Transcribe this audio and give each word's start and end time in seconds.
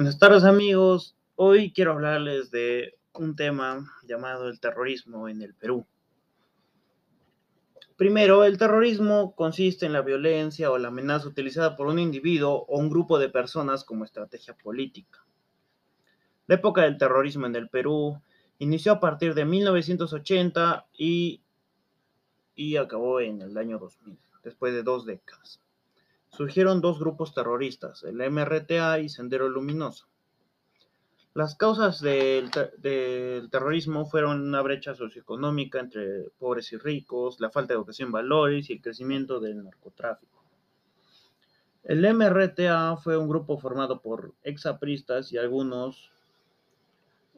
Buenas 0.00 0.18
tardes 0.18 0.44
amigos, 0.44 1.14
hoy 1.36 1.74
quiero 1.74 1.92
hablarles 1.92 2.50
de 2.50 2.94
un 3.12 3.36
tema 3.36 3.84
llamado 4.02 4.48
el 4.48 4.58
terrorismo 4.58 5.28
en 5.28 5.42
el 5.42 5.52
Perú. 5.52 5.86
Primero, 7.96 8.44
el 8.44 8.56
terrorismo 8.56 9.34
consiste 9.34 9.84
en 9.84 9.92
la 9.92 10.00
violencia 10.00 10.70
o 10.70 10.78
la 10.78 10.88
amenaza 10.88 11.28
utilizada 11.28 11.76
por 11.76 11.86
un 11.86 11.98
individuo 11.98 12.64
o 12.66 12.78
un 12.78 12.88
grupo 12.88 13.18
de 13.18 13.28
personas 13.28 13.84
como 13.84 14.06
estrategia 14.06 14.56
política. 14.56 15.22
La 16.46 16.54
época 16.54 16.84
del 16.84 16.96
terrorismo 16.96 17.44
en 17.44 17.56
el 17.56 17.68
Perú 17.68 18.22
inició 18.58 18.92
a 18.92 19.00
partir 19.00 19.34
de 19.34 19.44
1980 19.44 20.86
y, 20.96 21.42
y 22.54 22.76
acabó 22.76 23.20
en 23.20 23.42
el 23.42 23.58
año 23.58 23.78
2000, 23.78 24.18
después 24.44 24.72
de 24.72 24.82
dos 24.82 25.04
décadas 25.04 25.60
surgieron 26.30 26.80
dos 26.80 26.98
grupos 26.98 27.34
terroristas, 27.34 28.02
el 28.04 28.16
MRTA 28.30 29.00
y 29.00 29.08
Sendero 29.08 29.48
Luminoso. 29.48 30.06
Las 31.32 31.54
causas 31.54 32.00
del, 32.00 32.50
terrorismo 33.50 34.04
fueron 34.04 34.48
una 34.48 34.62
brecha 34.62 34.94
socioeconómica 34.96 35.78
entre 35.78 36.30
pobres 36.38 36.72
y 36.72 36.76
ricos, 36.76 37.38
la 37.40 37.50
falta 37.50 37.72
de 37.72 37.78
educación 37.78 38.08
en 38.08 38.12
valores 38.12 38.68
y 38.68 38.72
el 38.72 38.82
crecimiento 38.82 39.38
del 39.38 39.62
narcotráfico. 39.62 40.42
El 41.84 42.02
MRTA 42.14 42.96
fue 42.96 43.16
un 43.16 43.28
grupo 43.28 43.58
formado 43.58 44.00
por 44.00 44.34
exapristas 44.42 45.32
y 45.32 45.38
algunos, 45.38 46.10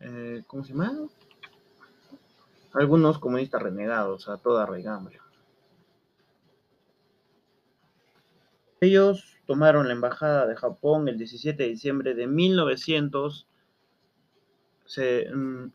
eh, 0.00 0.42
¿cómo 0.48 0.64
se 0.64 0.72
llama? 0.72 1.08
Algunos 2.74 3.18
comunistas 3.18 3.62
renegados 3.62 4.28
a 4.28 4.36
toda 4.36 4.66
regambre. 4.66 5.20
Ellos 8.86 9.36
tomaron 9.46 9.88
la 9.88 9.94
embajada 9.94 10.46
de 10.46 10.54
Japón 10.54 11.08
el 11.08 11.18
17 11.18 11.60
de 11.60 11.68
diciembre 11.70 12.14
de 12.14 12.28
1900. 12.28 13.48
Mm, 15.34 15.66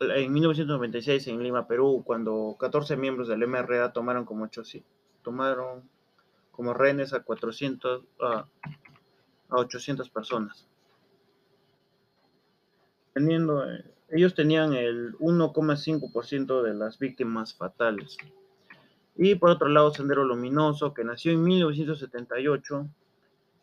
en 0.00 0.32
1996 0.32 1.26
en 1.26 1.42
Lima, 1.42 1.68
Perú, 1.68 2.02
cuando 2.06 2.56
14 2.58 2.96
miembros 2.96 3.28
del 3.28 3.46
MRA 3.46 3.92
tomaron 3.92 4.24
como, 4.24 4.44
800, 4.44 4.90
tomaron 5.22 5.86
como 6.50 6.72
rehenes 6.72 7.12
a 7.12 7.22
400 7.22 8.04
a 8.20 8.46
800 9.50 10.08
personas. 10.08 10.66
Teniendo, 13.12 13.70
eh, 13.70 13.84
ellos 14.08 14.34
tenían 14.34 14.72
el 14.72 15.14
1,5% 15.18 16.62
de 16.62 16.72
las 16.72 16.98
víctimas 16.98 17.54
fatales. 17.54 18.16
Y 19.20 19.34
por 19.34 19.50
otro 19.50 19.68
lado, 19.68 19.92
Sendero 19.92 20.24
Luminoso, 20.24 20.94
que 20.94 21.02
nació 21.02 21.32
en 21.32 21.42
1978, 21.42 22.88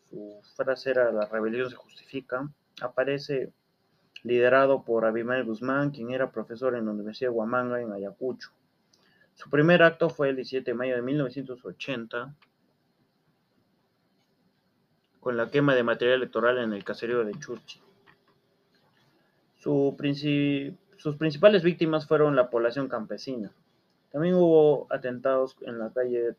su 0.10 0.42
frase 0.58 0.90
era 0.90 1.14
La 1.14 1.28
rebelión 1.28 1.70
se 1.70 1.78
justifica, 1.78 2.50
aparece 2.82 3.54
liderado 4.24 4.84
por 4.84 5.06
Abimael 5.06 5.46
Guzmán, 5.46 5.92
quien 5.92 6.12
era 6.12 6.30
profesor 6.30 6.76
en 6.76 6.86
la 6.86 6.92
Universidad 6.92 7.30
de 7.30 7.38
Huamanga 7.38 7.82
en 7.82 7.94
Ayacucho. 7.94 8.50
Su 9.36 9.50
primer 9.50 9.82
acto 9.82 10.10
fue 10.10 10.28
el 10.30 10.36
17 10.36 10.72
de 10.72 10.76
mayo 10.76 10.96
de 10.96 11.02
1980, 11.02 12.36
con 15.22 15.38
la 15.38 15.50
quema 15.50 15.74
de 15.74 15.84
material 15.84 16.18
electoral 16.18 16.58
en 16.58 16.74
el 16.74 16.84
caserío 16.84 17.24
de 17.24 17.32
Churchi. 17.40 17.80
sus 19.58 21.16
principales 21.16 21.64
víctimas 21.64 22.06
fueron 22.08 22.36
la 22.36 22.50
población 22.50 22.90
campesina. 22.90 23.54
También 24.16 24.36
hubo 24.36 24.88
atentados 24.92 25.58
en 25.60 25.78
la 25.78 25.90
calle 25.90 26.36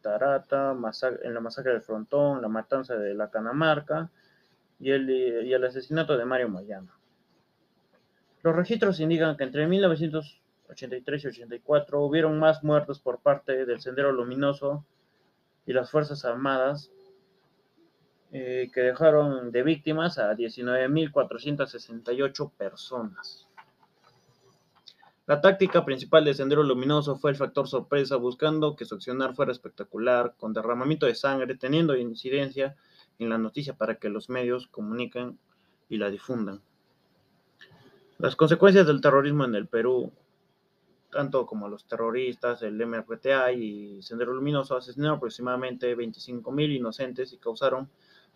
Tarata, 0.00 0.74
en 1.22 1.34
la 1.34 1.40
masacre 1.40 1.72
del 1.72 1.82
Frontón, 1.82 2.40
la 2.40 2.48
matanza 2.48 2.96
de 2.96 3.12
la 3.12 3.28
Canamarca 3.28 4.10
y 4.80 4.92
el, 4.92 5.62
asesinato 5.62 6.16
de 6.16 6.24
Mario 6.24 6.48
Moyano. 6.48 6.90
Los 8.42 8.56
registros 8.56 8.98
indican 9.00 9.36
que 9.36 9.44
entre 9.44 9.66
1983 9.66 11.24
y 11.24 11.26
84 11.26 12.00
hubieron 12.00 12.38
más 12.38 12.64
muertos 12.64 12.98
por 12.98 13.18
parte 13.18 13.66
del 13.66 13.82
Sendero 13.82 14.10
Luminoso 14.10 14.86
y 15.66 15.74
las 15.74 15.90
Fuerzas 15.90 16.24
Armadas 16.24 16.90
eh, 18.32 18.70
que 18.72 18.80
dejaron 18.80 19.52
de 19.52 19.62
víctimas 19.62 20.16
a 20.16 20.34
19.468 20.34 22.50
personas. 22.52 23.47
La 25.28 25.42
táctica 25.42 25.84
principal 25.84 26.24
de 26.24 26.32
Sendero 26.32 26.62
Luminoso 26.62 27.18
fue 27.18 27.30
el 27.30 27.36
factor 27.36 27.68
sorpresa, 27.68 28.16
buscando 28.16 28.74
que 28.74 28.86
su 28.86 28.94
accionar 28.94 29.34
fuera 29.34 29.52
espectacular, 29.52 30.34
con 30.38 30.54
derramamiento 30.54 31.04
de 31.04 31.14
sangre, 31.14 31.54
teniendo 31.54 31.94
incidencia 31.98 32.76
en 33.18 33.28
la 33.28 33.36
noticia 33.36 33.76
para 33.76 33.96
que 33.96 34.08
los 34.08 34.30
medios 34.30 34.68
comuniquen 34.68 35.38
y 35.90 35.98
la 35.98 36.08
difundan. 36.08 36.62
Las 38.16 38.36
consecuencias 38.36 38.86
del 38.86 39.02
terrorismo 39.02 39.44
en 39.44 39.54
el 39.54 39.68
Perú, 39.68 40.10
tanto 41.12 41.44
como 41.44 41.68
los 41.68 41.84
terroristas, 41.84 42.62
el 42.62 42.78
MRTA 42.86 43.52
y 43.52 44.00
Sendero 44.00 44.32
Luminoso, 44.32 44.78
asesinaron 44.78 45.18
aproximadamente 45.18 45.94
25.000 45.94 46.74
inocentes 46.74 47.34
y 47.34 47.36
causaron 47.36 47.90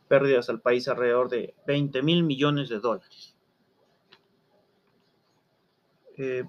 pérdidas 0.08 0.50
al 0.50 0.60
país 0.60 0.86
alrededor 0.88 1.30
de 1.30 1.54
20 1.66 2.02
mil 2.02 2.22
millones 2.22 2.68
de 2.68 2.80
dólares. 2.80 3.34
Eh, 6.18 6.44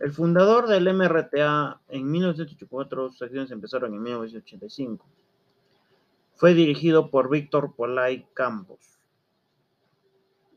el 0.00 0.12
fundador 0.12 0.68
del 0.68 0.94
MRTA 0.94 1.80
en 1.88 2.10
1984, 2.10 3.10
sus 3.10 3.22
acciones 3.22 3.50
empezaron 3.50 3.92
en 3.94 4.02
1985. 4.02 5.04
Fue 6.34 6.54
dirigido 6.54 7.10
por 7.10 7.28
Víctor 7.28 7.74
Polay 7.74 8.26
Campos. 8.32 9.00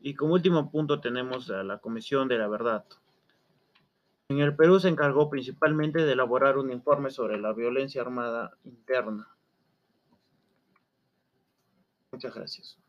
Y 0.00 0.14
como 0.14 0.34
último 0.34 0.70
punto 0.70 1.00
tenemos 1.00 1.50
a 1.50 1.64
la 1.64 1.78
Comisión 1.78 2.28
de 2.28 2.38
la 2.38 2.48
Verdad. 2.48 2.84
En 4.28 4.38
el 4.38 4.54
Perú 4.54 4.78
se 4.80 4.88
encargó 4.88 5.28
principalmente 5.28 6.04
de 6.04 6.12
elaborar 6.12 6.56
un 6.56 6.70
informe 6.70 7.10
sobre 7.10 7.38
la 7.38 7.52
violencia 7.52 8.00
armada 8.00 8.56
interna. 8.64 9.28
Muchas 12.12 12.34
gracias. 12.34 12.81